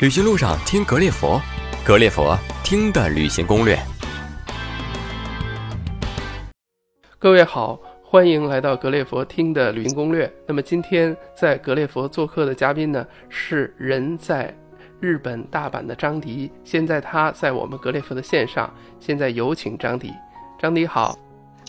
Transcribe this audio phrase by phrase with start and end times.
[0.00, 1.38] 旅行路上听格列佛，
[1.84, 3.78] 格列佛听的旅行攻略。
[7.18, 10.32] 各位好，欢迎来到格列佛听的旅行攻略。
[10.48, 14.50] 那么今天在格列佛做客的嘉宾呢，是人在
[15.00, 16.50] 日本大阪的张迪。
[16.64, 20.10] 现在他在我们格列佛的线上，现在有请张迪。
[20.58, 21.14] 张迪好。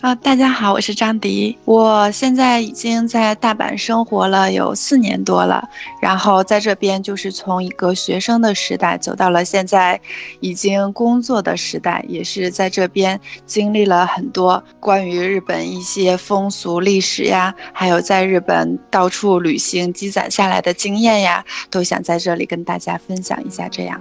[0.02, 5.68] 啊，大家好，我是张迪，我现在已经在大阪生活了有四年多了，
[6.00, 10.00] 然后在这边就是从一个学生的时代走到了现在
[10.40, 24.00] 已经工作的时代，也是在这边经历了很多关于日本一些风俗历史呀，还有在日本到处旅行积攒下来的经验呀，都想在这里跟大家分享一下，这样。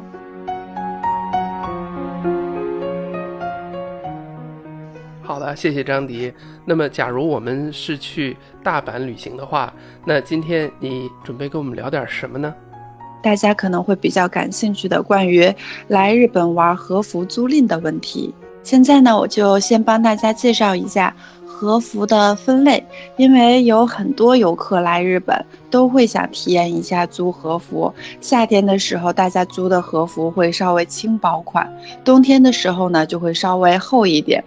[5.42, 6.32] 啊，谢谢张迪。
[6.66, 9.74] 那么，假如我们是去大阪旅行的话，
[10.06, 12.54] 那今天你准备跟我们聊点什么呢？
[13.24, 15.54] 大家可能会比较感兴趣的关于
[15.88, 18.34] 来日本玩和服租赁的问题。
[18.64, 22.84] 现在呢，我就先帮大家介绍一下和服的分类，
[23.18, 27.94] 因为有很多游客来日本都会想体验一下租和服。
[28.20, 31.66] 夏天的时候，大家租的和服会稍微轻薄款；
[32.04, 34.44] 冬天的时候呢，就会稍微厚一点。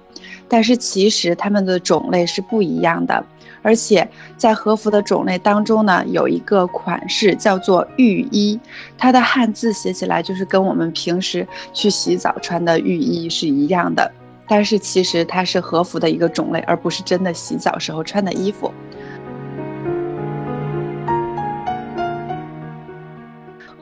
[0.54, 3.26] 但是其实它们的种类是不一样的，
[3.60, 8.60] 而且在和服的种类当中呢，有一个款式叫做浴衣，
[8.96, 14.12] 它的汉字写起来就是跟我们平时去洗澡穿的浴衣是一样的，
[14.46, 18.72] 但是其实它是和服的一个种类，而不是真的洗澡时候穿的衣服。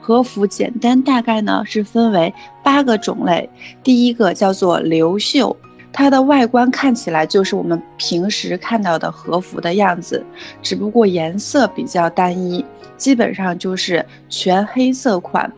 [0.01, 3.47] 和服简单大概呢是分为八个种类，
[3.83, 5.55] 第一个叫做流袖。
[5.93, 10.25] 它的外观看起来就是我们平时看到的和服的样子，
[10.61, 12.65] 只不过颜色比较单一，
[12.97, 15.49] 基本上就是全黑色款。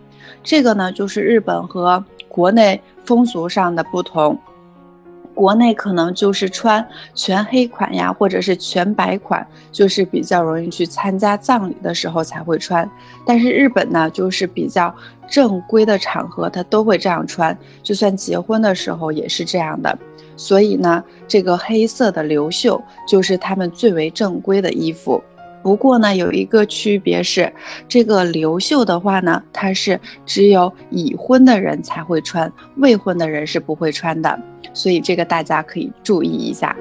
[0.43, 4.37] 这个呢，就是日本和国内风俗上的不同。
[5.33, 12.89] 国内可能就是穿全黑款呀，或者是全白款，就是比较容易去参加葬礼的时候才会穿。
[13.25, 14.95] 但是日本呢，就是比较
[15.27, 19.97] 正规的场合，他都会这样穿，就算结婚的时候也是这样的。
[20.37, 25.23] 所以呢，这个黑色的流袖就是他们最为正规的衣服。
[25.63, 27.51] 不过呢，有一个区别是，
[27.87, 34.39] 这个流袖的话呢，它是只有已婚的人才会穿，未婚的人是不会穿的。
[34.73, 36.75] 所以这个大家可以注意一下。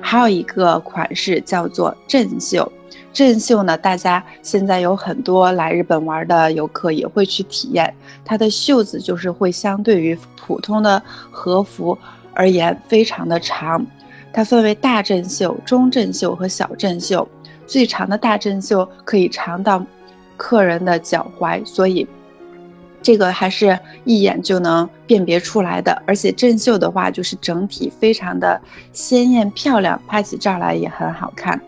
[0.00, 2.70] 还有一个款式叫做正袖。
[3.14, 7.94] 镇袖呢，大家现在有很多来日本玩的游客也会去体验。
[8.24, 11.96] 它的袖子就是会相对于普通的和服
[12.34, 13.86] 而言非常的长，
[14.32, 17.26] 它分为大正袖、中正袖和小正袖。
[17.68, 19.80] 最长的大正袖可以长到
[20.36, 22.06] 客人的脚踝，所以
[23.00, 26.02] 这个还是一眼就能辨别出来的。
[26.04, 28.60] 而且正袖的话，就是整体非常的
[28.92, 31.60] 鲜艳漂亮，拍起照来也很好看。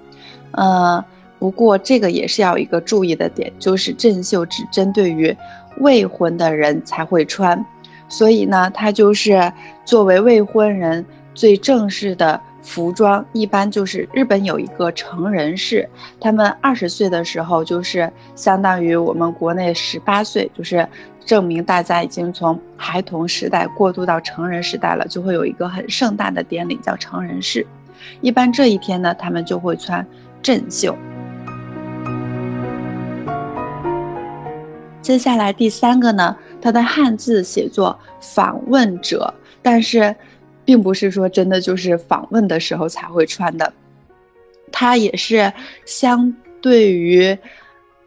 [0.51, 1.05] 呃。
[1.39, 5.37] 不过这个也是要一个注意的点，就是正袖只针对于
[5.79, 7.65] 未婚的人才会穿，
[8.09, 9.53] 所以呢，它就是
[9.85, 11.05] 作为未婚人
[11.35, 13.25] 最正式的服装。
[13.33, 15.89] 一般就是日本有一个成人式，
[16.19, 20.89] 他们二十岁的时候就是相当于我们国内十八岁，就是
[21.25, 27.67] 证明大家已经从孩童时代过渡到成人时代了，就会有一个很盛大的典礼叫成人式。
[28.23, 30.07] 一般这一天呢，他们就会穿
[30.41, 30.97] 正袖。
[35.07, 40.17] 接下来第三个呢，它的汉字写作访问者，但是，
[40.65, 43.73] 并不是说真的就是访问的时候才会穿的，
[44.73, 45.53] 它也是
[45.85, 47.39] 相对于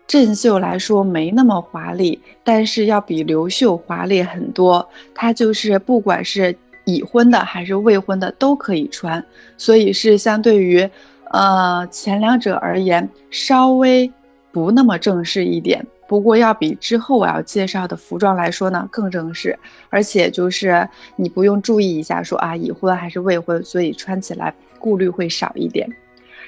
[0.08, 4.86] 正袖来说没那么华丽，但是要比流袖华丽很多。
[5.16, 9.24] 它就是不管是已婚的还是未婚的都可以穿，
[9.58, 10.90] 所以是相对于，
[11.32, 14.12] 呃前两者而言稍微
[14.52, 15.88] 不那么正式一点。
[16.10, 19.60] 不过要比之后我要介绍的服装来说呢更正式，
[19.92, 25.88] 而且就是你不用注意一下说啊已婚还是未婚，所以穿起来顾虑会少一点。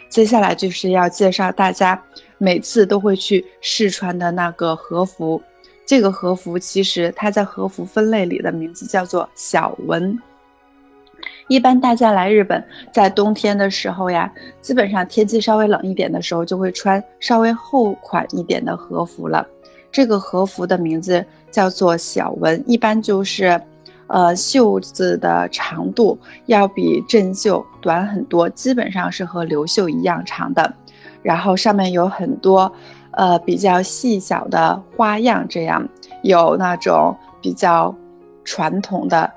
[0.10, 2.04] 接下来就是要介绍大家
[2.40, 5.40] 每次都会去试穿的那个和服，
[5.86, 10.20] 这个和服其实它在和服分类里的名字叫做小纹。
[11.52, 12.64] 一般大家来日本，
[12.94, 14.32] 在冬天的时候呀，
[14.62, 19.46] 基本上天气稍微冷一点的时候，就会穿稍微厚款一点的和服了。
[19.92, 23.62] 这个和服的名字叫做小纹，一般就是，
[24.08, 30.74] 呃，袖子的长度要比正袖短很多，基本上是和流袖一样长的。
[31.22, 32.72] 然后上面有很多
[33.12, 35.86] 呃比较细小的花样，这样
[36.24, 37.94] 有那种比较
[38.46, 39.30] 传统的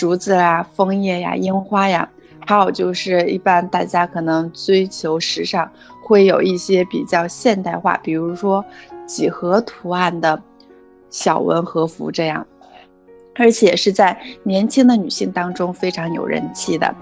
[0.00, 2.08] 竹子啊、枫叶呀、樱花呀，
[2.46, 5.70] 还有就是一般大家可能追求时尚，
[6.02, 8.64] 会有一些比较现代化，比如说
[9.04, 10.42] 几何图案的
[11.10, 12.46] 小纹和服这样，
[13.34, 16.94] 而且是在年轻的女性当中非常有人气的。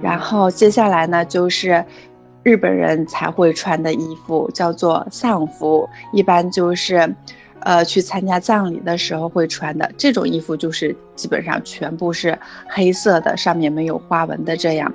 [0.00, 1.84] 然后接下来呢，就是
[2.42, 7.14] 日本人才会穿的衣服，叫做丧服，一般就是，
[7.60, 14.92] 呃，去参加葬礼的时候会穿的这种衣服，就是基本上全部是黑色的，上面没有花纹的这样。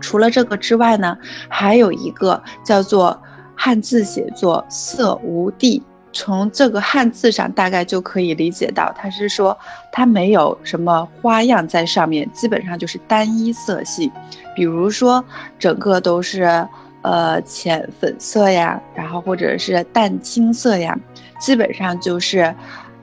[0.00, 1.18] 除了这个之外呢，
[1.48, 3.20] 还有一个叫做
[3.54, 5.82] 汉字写作色无地。
[6.10, 9.56] 从这个汉字上，大概就可以理解到，它是说
[9.92, 14.10] 它没有什么花样在上面，基本上就是单一色系，
[14.56, 15.22] 比如说
[15.58, 16.66] 整个都是
[17.02, 20.98] 呃浅粉色呀，然后或者是淡青色呀，
[21.40, 22.54] 基本上就是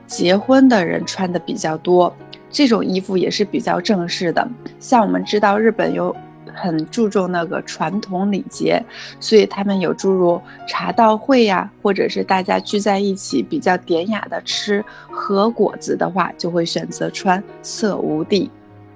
[0.08, 2.16] 结婚的人穿的比较多，
[2.50, 4.48] 这种衣服也是比较正式的。
[4.80, 6.16] 像我们知道日本有。
[6.58, 8.82] 很注重那个传统礼节，
[9.20, 14.82] 所以他们有诸如茶道会呀，或者是大家聚在一起比较典雅的吃
[15.12, 18.50] 和果子的话，就会选择穿色无地。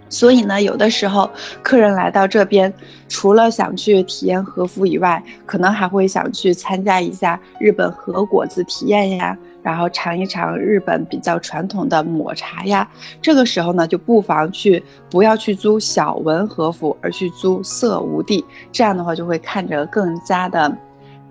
[0.10, 1.30] 所以呢，有的时候
[1.62, 2.74] 客人来到这边，
[3.08, 9.38] 除了想去体验和服以外，可能还会想去参加一下日本和果子体验呀。
[9.62, 12.90] 然后尝一尝日本比较传统的抹茶呀，
[13.22, 20.74] 这个时候呢，就不妨去不要去租小纹和服，而去租色无地，这样的话就会看着更加的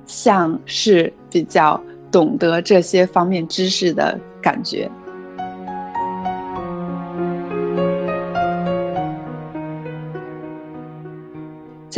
[0.04, 1.82] 像是比较
[2.12, 4.88] 懂得这些方面知识的感觉。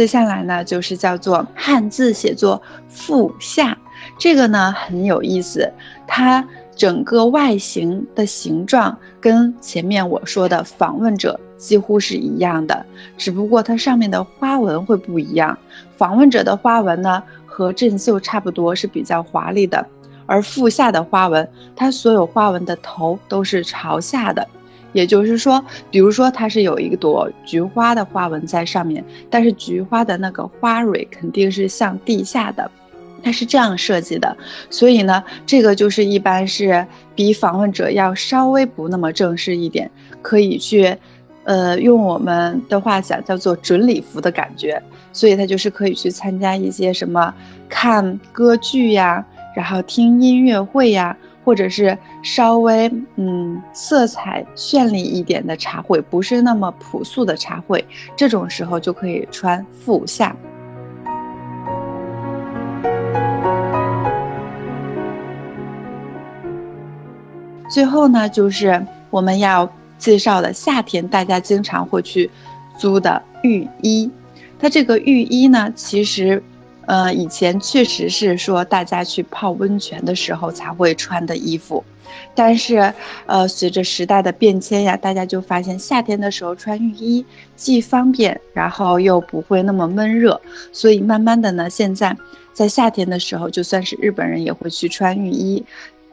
[0.01, 3.77] 接下来呢，就是叫做汉字写作腹下。
[4.19, 5.71] 这个呢很有意思，
[6.07, 6.43] 它
[6.75, 12.87] 整个外形的形状跟前面我说的访问者几乎是一样的，
[13.19, 15.59] 只不过它上面的花纹会不一样。
[15.99, 19.87] 访问者的花纹呢和镇绣差不多，是比较华丽的，
[20.25, 24.49] 而腹下的花纹，它所有花纹的头都是朝下的，
[24.93, 32.71] 也就是说，比如说它是有一朵菊花的花纹在上面，但是菊花的那个花蕊肯定是向地下的。
[33.23, 34.35] 它是这样设计的，
[34.71, 39.91] 所以呢，这个就是一般是比访问者要稍微不那么正式一点，
[40.23, 40.97] 可以去，
[41.45, 44.83] 呃，用我们的话讲叫做准礼服的感觉，
[45.13, 47.35] 所以它就是可以去参加一些什么
[47.69, 49.23] 看歌剧呀，
[49.55, 51.15] 然后听音乐会呀，
[51.45, 57.85] 或者是稍微嗯色彩绚丽一点的茶会，不是那么朴素的茶会，
[58.17, 60.37] 这种时候就可以穿腹下。
[67.69, 72.29] 最后呢，就是我们要介绍的夏天大家经常会去
[72.77, 74.11] 租的浴衣。
[74.59, 76.43] 它这个浴衣呢，其实，
[76.91, 81.85] 呃，以前确实是说大家去泡温泉的时候才会穿的衣服。
[82.35, 82.93] 但是，
[83.27, 90.41] 呃，随着时代的变迁呀，大家就发现夏天的时候穿浴衣既方便，然后又不会那么闷热。
[90.73, 92.17] 所以慢慢的呢，现在
[92.53, 95.65] 在夏天的时候，就算是日本人也会去穿浴衣。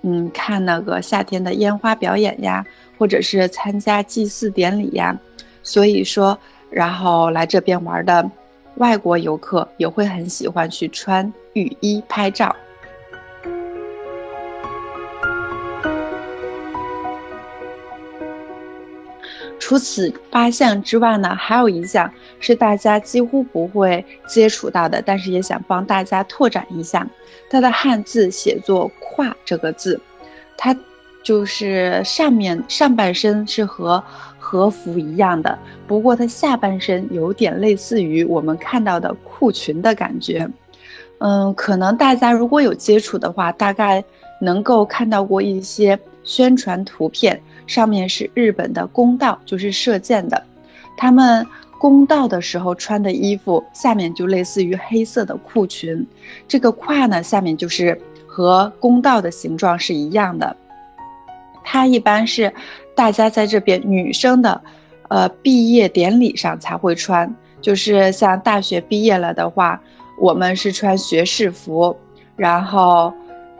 [0.03, 2.63] 嗯，看那个夏天的烟花表演呀，
[2.99, 5.19] 或者是参加祭祀典礼呀，
[5.63, 6.37] 所以说，
[6.69, 8.29] 然后来这边玩的
[8.77, 12.55] 外国游客也会很喜欢去穿雨衣拍照。
[19.59, 27.05] 除此八项之外呢，还有一项是大家几乎不会接触到的，但是也想帮大家拓展一下。
[27.49, 29.99] 它的汉字写作“胯”这个字，
[30.55, 30.73] 它
[31.21, 34.01] 就是上面上半身是和
[34.49, 40.47] 和服一样的，不过它下半身有点类似于我们看到的裤裙的感觉。
[41.17, 44.01] 嗯，可能大家如果有接触的话，大概
[44.39, 47.41] 能够看到过一些宣传图片。
[47.65, 50.41] 上面是日本的弓道，就是射箭的，
[50.95, 51.45] 他们
[51.77, 56.07] 弓道的时候穿的衣服，下面就类似于黑色的裤裙，
[56.47, 60.55] 这个胯呢，下面就是和弓道的形状是一样的。
[61.65, 62.53] 它一般是
[62.97, 64.61] 大家在这边女生的，
[65.07, 69.79] 呃，毕业典礼上才会穿，就是像大学毕业了的话，
[70.19, 71.95] 我们是穿学士服，
[72.35, 73.13] 然后。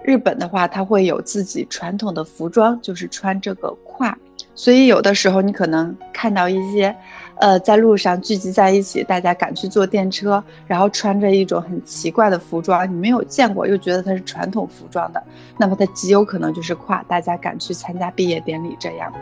[0.04, 4.18] 日本的话，它会有自己传统的服装，就是穿这个胯，
[4.56, 6.96] 所以有的时候你可能看到一些，
[7.40, 15.24] 呃，在路上聚集在一起，大家赶去坐电车，然后穿着一种很奇怪的服装，你没有见过，又觉得它是传统服装的，
[15.58, 19.14] 那么它极有可能就是跨，大家赶去参加毕业典礼这样。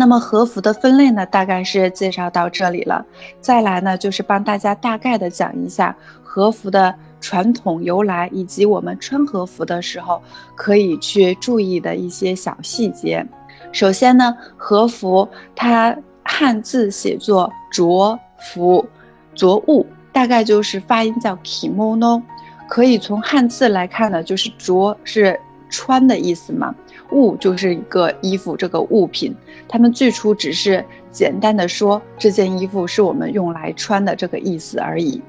[0.00, 3.04] 那么和服的分类呢，大概是介绍到这里了。
[3.40, 10.22] 再来呢，就是帮大家大概的讲一下和服的传统由来，以及我们穿和服的时候
[10.54, 13.26] 可以去注意的一些小细节。
[13.72, 18.86] 首先呢，和服它汉字写作着服，
[19.34, 22.22] 着物大概就是发音叫 kimono，
[22.68, 26.74] 可以从汉字来看呢，就是着是穿的意思嘛。
[27.10, 29.34] 物就是一个衣服，这个物品，
[29.66, 35.22] 他们最初只是简单的说这件衣服是我们用来穿的这个意思而已。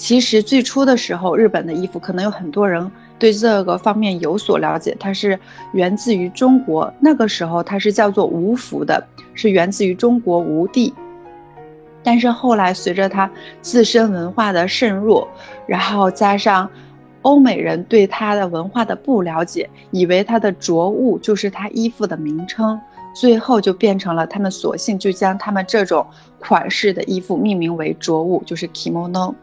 [0.00, 5.38] 其实最初的时候，日本的衣服可能有很多人对这个方面有所了解，它是
[5.72, 6.90] 源自于中国。
[7.00, 10.94] 那个时候它是叫做吴服的，是源自于中国吴地。
[12.02, 13.30] 但是后来随着它
[13.60, 15.28] 自身文化的渗入，
[15.66, 16.68] 然后加上。
[17.22, 22.80] 欧美人对他的文化的不了解，以为他的着物就是他衣服的名称，
[23.14, 26.06] 最后就变成了他们索性就将他们这种
[26.38, 29.34] 款式的衣服命名为着物，就是 kimono。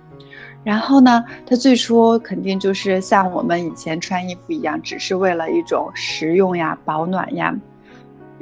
[0.64, 7.56] 然后呢，它最初肯定就是像我们以前穿衣服一样，只是为了一种实用呀、保暖呀。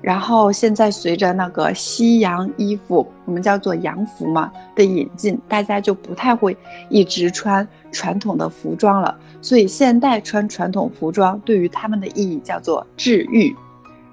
[0.01, 6.55] 然后现在随着那个西洋衣服，我们叫做洋服嘛的引进，大家就不太会
[6.89, 9.15] 一直穿传统的服装了。
[9.41, 13.55] 所以现代穿传统服装对于他们的意义叫做治愈。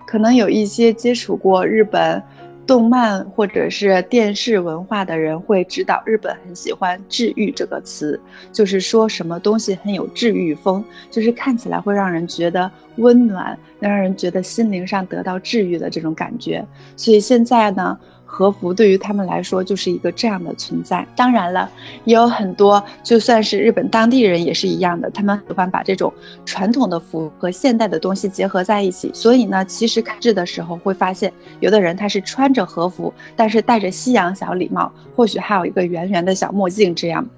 [0.06, 2.22] 可能有一些接触过日本。
[2.66, 8.20] 动漫或者是电视文化的人会知道，日本很喜欢“治愈”这个词，
[8.52, 16.64] 就是说什么东西很有治愈风，就是看起来会让人觉得温暖，能让人觉得心灵上得到治愈的这种感觉。
[16.96, 17.98] 所以现在呢。
[18.32, 21.06] 和服对于他们来说就是一个这样的存在。
[21.14, 21.70] 当然了，
[22.04, 26.10] 也有很多就算是日本当地人也是一样的，他们喜欢把这种
[26.46, 29.10] 传统的服和现代的东西结合在一起。
[29.12, 37.28] 所以呢，其实看制的时候会发现，有的人他是穿着和服，但是戴着西洋小礼帽，或许还有一个圆圆的小墨镜，这样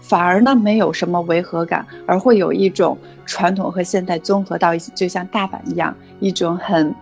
[0.00, 6.92] 反而呢没有什么违和感，而会有一种传统和现代综合到一起，就像大阪一样，一种很。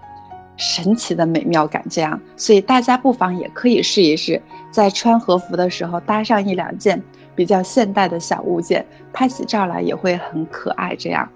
[0.61, 4.41] 神奇的美妙感，这样，所以大家不妨也可以试一试，
[4.71, 7.03] 在穿和服的时候搭上一两件
[7.35, 10.95] 比较现代的小物件，拍起照来也会很可爱。
[10.95, 11.27] 这样，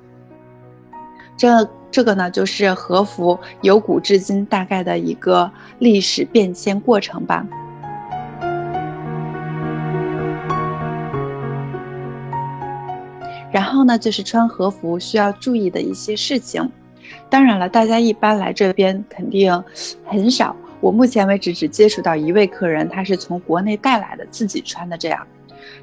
[1.38, 7.46] 这这个呢，就是和服由古至今大概的一个历史变迁过程吧。
[13.50, 16.70] 然后呢，就是穿和服需要注意的一些事情。
[17.28, 19.64] 当然了，大家一般来这边肯定
[20.04, 20.54] 很少。
[20.80, 25.26] 我目前为止只接触到一位客人，他是从国内带来的，自己穿的这样。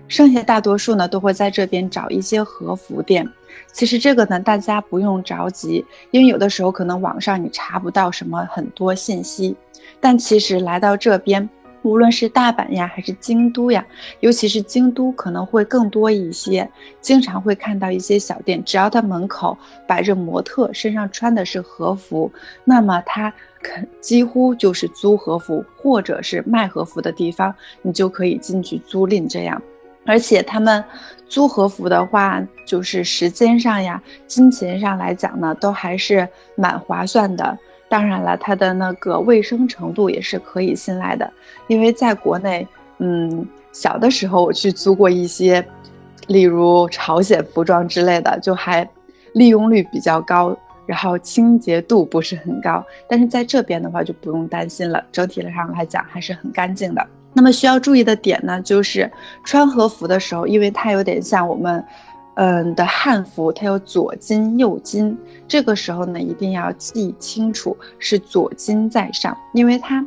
[0.07, 3.27] 剩下大多数呢，都会在这边找一些和服店。
[3.71, 9.55] 其实这个呢，大家不用着急，因为有的时候可能网上你查不到什么很多信息。
[9.99, 11.49] 但其实来到这边。
[11.83, 13.85] 无论是大阪呀，还是京都呀，
[14.19, 16.69] 尤其是京都可能会更多一些。
[17.01, 19.57] 经常会看到一些小店，只要它门口
[19.87, 22.31] 摆着模特，身上穿的是和服，
[22.63, 23.33] 那么它
[23.63, 29.61] 肯几乎就是租和服或者是卖和服的地方，你就可以进去租赁这样。
[30.03, 30.83] 而且他们
[31.31, 37.57] 租和服的话，就是时间上呀、金钱上来讲呢，都还是蛮划算的。
[37.87, 41.31] 当然了，它的那个卫生程度也是可以信赖的，
[41.67, 45.65] 因为在国内，嗯，小的时候我去租过一些，
[46.27, 48.85] 例如朝鲜服装之类的，就还
[49.33, 50.53] 利用率比较高，
[50.85, 52.85] 然后清洁度不是很高。
[53.07, 57.07] 但是在这边的话就不用担心了，整体上来讲还是很干净的。
[57.33, 59.11] 那么需要注意的点呢，就是
[59.43, 61.83] 穿和服的时候，因为它有点像我们。
[62.35, 65.15] 嗯的汉服，它有左襟右襟，
[65.49, 70.03] 这个时候呢，一定要记清楚是左襟在上，因为它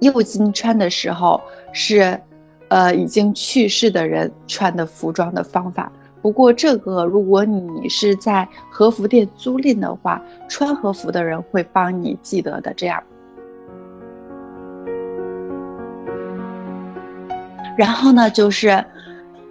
[0.00, 1.40] 右襟穿的时候
[1.72, 2.20] 是，
[2.68, 5.90] 呃，已经去世的人穿的服装的方法。
[6.20, 12.72] 不过这个，如果你是在和服店租赁的话，穿和服的人会帮你记得的。
[12.74, 13.02] 这样，
[17.76, 18.84] 然后呢，就是。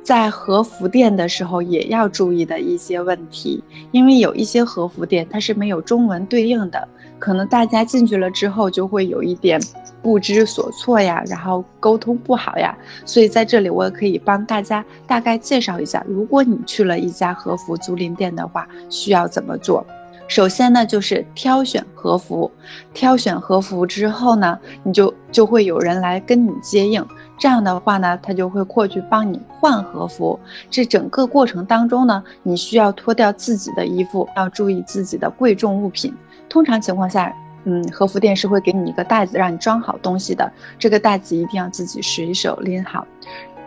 [0.03, 6.87] 在和服店的时候也要注意的一些问题，因为有一些和服店它是没有中文对应的，
[7.19, 9.61] 可能大家进去了之后就会有一点
[10.01, 12.75] 不知所措呀，然后沟通不好呀。
[13.05, 19.85] 所以在这里我也可以帮大家大概介绍一下，如果你去了一家和服租赁店的话，需要怎么做。
[20.27, 22.49] 首先呢，就是挑选和服。
[22.93, 27.05] 挑选和服之后呢，你就就会有人来跟你接应。
[27.41, 30.39] 这样的话呢，他就会过去帮你换和服。
[30.69, 36.15] 这整个过程当中呢，你需要脱掉自己的衣服，要注意自己的贵重物品。
[36.47, 40.51] 通常情况下，嗯，和服店是会给你一个袋子，让你装好东西的。
[40.77, 43.07] 这个袋子一定要自己随手拎好。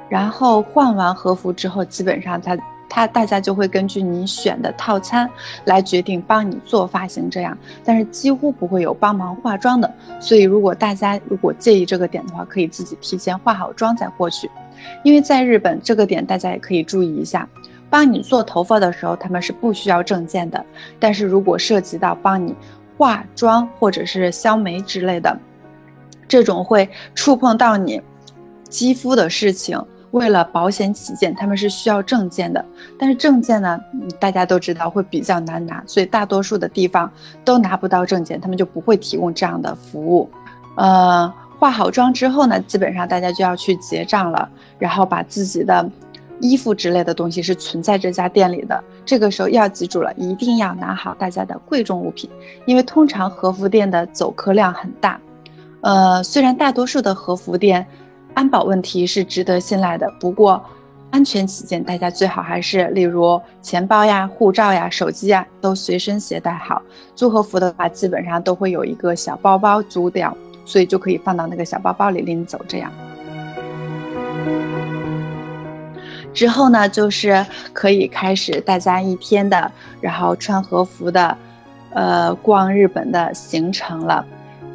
[0.08, 2.56] 然后换完和服之后，基本上他。
[2.94, 5.28] 他大家就会根据你选的套餐
[5.64, 9.92] 来决定帮你做发型，这样，但是几乎不会有帮忙化妆的。
[10.20, 14.48] 所以如果大家如果介意这个点的话，可以自己提前化好妆再过去。
[15.02, 17.48] 因为在日本这个点大家也可以注意一下，
[17.90, 20.64] 帮你做头发的时候他们是不需要证件的，
[21.00, 22.54] 但是如果涉及到帮你
[22.96, 25.36] 化妆或者是削眉之类的，
[26.28, 28.00] 这种会触碰到你
[28.68, 29.84] 肌肤的事情。
[30.14, 32.64] 为了保险起见，他们是需要证件的，
[32.96, 33.80] 但是证件呢，
[34.20, 37.10] 大家都知道会比较难拿，所以大多数的地方
[37.44, 40.30] 都拿不到证件，他们就不会提供这样的服务。
[40.76, 41.28] 呃，
[41.58, 45.90] 化好妆之后呢，基本上大家就要去结账了，然后把自己的
[46.38, 48.84] 衣服之类的东西是存在这家店里的。
[49.04, 52.30] 这个时候要记住了，一定要拿好大家的贵重物品，
[52.66, 55.20] 因为通常和服店的走客量很大。
[55.80, 57.84] 呃，虽然大多数的和服店。
[58.34, 60.62] 安保问题是值得信赖的，不过
[61.12, 66.82] 安全起见，大家最好还是例如钱包呀、护照呀、手机呀都随身携带好。
[67.14, 72.60] 租和服的话，基本上都会有一个小包包租掉，所以就可以放到那个小包包里拎走。
[72.66, 72.90] 这样
[76.32, 81.38] 之后呢，就是可以开始大家一天的，然后穿和服的，
[81.92, 84.26] 呃，逛日本的行程了。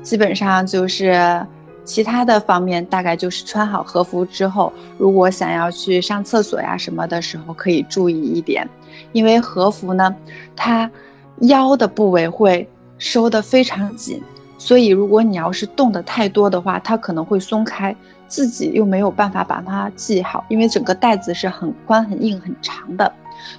[0.01, 1.45] 基本上就是。
[1.89, 8.69] 其他的方面大概就是穿好和服之后，如果想要去上厕所呀什么的时候，可以注意一点，
[9.11, 10.15] 因为和服呢，
[10.55, 10.91] 它
[11.39, 12.69] 腰的部位会
[12.99, 14.21] 收得非常紧，
[14.59, 17.95] 所以如果你要是动的太多的话，它可能会松开，
[18.27, 23.11] 自己又没有办法把它系好，因为整个带子是很宽、很硬、很长的，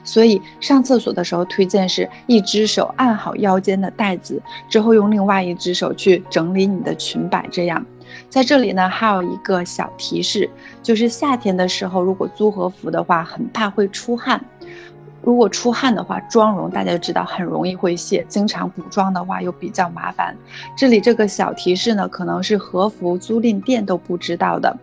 [0.04, 7.84] 所以上厕所的时候推荐是一只手按好腰间的带子，之后用另外一只手去整理你的裙摆，这样。
[8.30, 10.48] 在这里呢，还有一个小提示，
[10.82, 14.42] 就是夏天的时候，如果租和服的话，很怕会出汗。
[15.22, 20.34] 如果出汗的话，妆容大家就知道很容易会卸，经常补妆的话又比较麻烦。
[20.76, 24.74] 这里这个小提示呢，可能是和服租赁店都不知道的。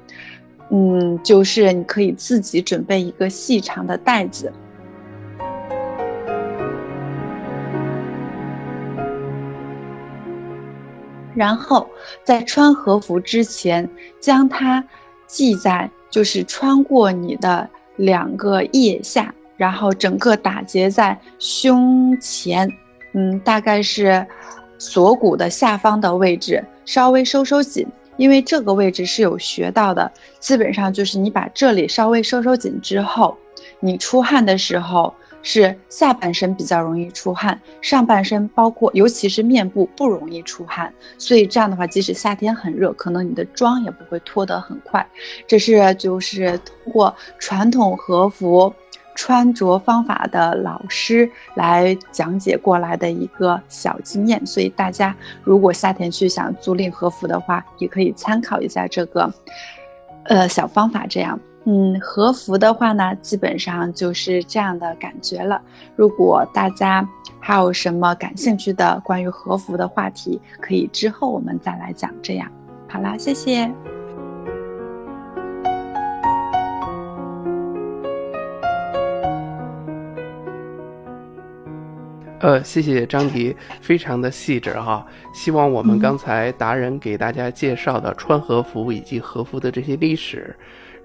[0.69, 4.51] 嗯，就是你可以自己准备一个细长的袋子。
[11.37, 11.87] 然后
[12.23, 13.87] 在穿和服之前，
[14.19, 14.83] 将它
[15.27, 22.67] 系在就是穿过你的两个腋下，然后整个打结在胸前，
[23.13, 24.25] 嗯，大概是
[24.79, 27.85] 锁骨的下方的位置，稍微收收紧，
[28.17, 30.11] 因为这个位置是有穴道的。
[30.39, 33.37] 基本上就是你把这里稍微收收紧之后，
[33.79, 35.13] 你出汗的时候。
[35.41, 45.07] 是下半身比较容易出汗，上半身包括尤其是面部不容易出汗，所以这样的话，即使夏天很热，可能你的妆也不会脱得很快。
[45.47, 48.73] 这是就是通过传统和服
[49.15, 59.33] 穿着方法的老师来讲解过来的一个小经验，所以大家如果夏天去想租赁和服的话，也可以参考一下这个，
[60.25, 61.39] 呃小方法，这样。
[61.69, 65.61] 嗯，和服的话呢，基本上就是这样的感觉了。
[65.97, 67.05] 如果大家
[67.41, 72.09] 还有什么感兴趣的关于和服的话题，可以之后我们再来讲。
[72.23, 72.49] 这样，
[72.87, 73.69] 好啦，谢谢。
[82.39, 85.05] 呃，谢谢张迪，非常的细致哈。
[85.33, 90.55] 希望我们刚才达人给大家介绍的穿和服以及和服的这些历史。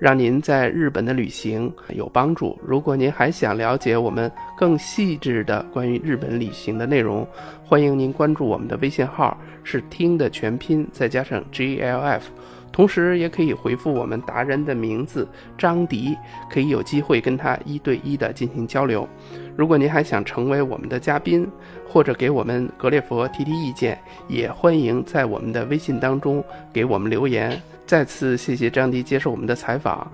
[0.03, 2.59] 让您在日本的旅行有帮助。
[2.67, 7.25] 如果您还想了解我们更细致的关于日本旅行的内容，
[7.65, 12.31] 欢迎您关注我们的微信号，是听的全拼再加上 G L F，
[12.73, 16.17] 同时也可以回复我们达人的名字张迪，
[16.51, 19.09] 可以有机会跟他一对一的进行交流。
[19.57, 21.49] 如果您还想成为我们的嘉宾，
[21.87, 27.61] 或者给我们格列佛提提意见，也欢迎在我们的微信当中给我们留言。
[27.87, 30.11] 再次谢谢张迪接受我们的采访，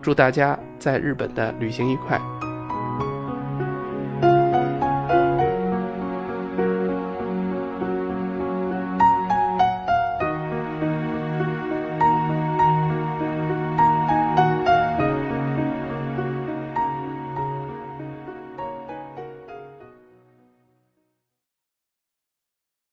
[0.00, 2.51] 祝大家在日本的旅行愉快。